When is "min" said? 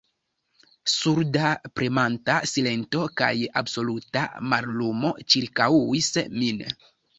6.43-6.69